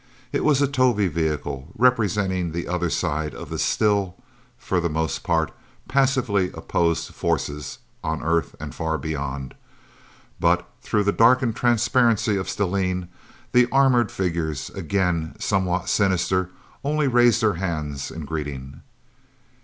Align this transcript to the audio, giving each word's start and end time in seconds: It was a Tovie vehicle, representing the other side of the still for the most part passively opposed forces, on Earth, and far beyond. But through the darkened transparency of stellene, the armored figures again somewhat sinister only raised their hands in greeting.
It 0.31 0.43
was 0.43 0.63
a 0.63 0.67
Tovie 0.67 1.09
vehicle, 1.09 1.67
representing 1.77 2.53
the 2.53 2.67
other 2.67 2.89
side 2.89 3.35
of 3.35 3.51
the 3.51 3.59
still 3.59 4.15
for 4.57 4.79
the 4.79 4.89
most 4.89 5.21
part 5.21 5.53
passively 5.87 6.49
opposed 6.55 7.13
forces, 7.13 7.77
on 8.03 8.23
Earth, 8.23 8.55
and 8.59 8.73
far 8.73 8.97
beyond. 8.97 9.53
But 10.39 10.67
through 10.81 11.03
the 11.03 11.11
darkened 11.11 11.55
transparency 11.55 12.35
of 12.35 12.49
stellene, 12.49 13.09
the 13.51 13.67
armored 13.71 14.11
figures 14.11 14.71
again 14.71 15.35
somewhat 15.37 15.87
sinister 15.87 16.49
only 16.83 17.07
raised 17.07 17.41
their 17.43 17.53
hands 17.61 18.09
in 18.09 18.25
greeting. 18.25 18.81